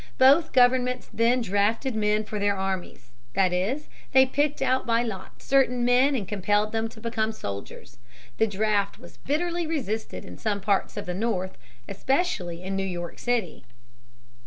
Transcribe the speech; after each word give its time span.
Both 0.17 0.51
governments 0.51 1.11
then 1.13 1.41
drafted 1.41 1.93
men 1.93 2.23
for 2.23 2.39
their 2.39 2.55
armies; 2.57 3.11
that 3.35 3.53
is, 3.53 3.87
they 4.13 4.25
picked 4.25 4.59
out 4.59 4.87
by 4.87 5.03
lot 5.03 5.43
certain 5.43 5.85
men 5.85 6.15
and 6.15 6.27
compelled 6.27 6.71
them 6.71 6.87
to 6.89 6.99
become 6.99 7.31
soldiers. 7.31 7.99
The 8.39 8.47
draft 8.47 8.97
was 8.97 9.17
bitterly 9.17 9.67
resisted 9.67 10.25
in 10.25 10.39
some 10.39 10.59
parts 10.59 10.97
of 10.97 11.05
the 11.05 11.13
North, 11.13 11.55
especially 11.87 12.63
in 12.63 12.75
New 12.75 12.83
York 12.83 13.19
City. 13.19 13.63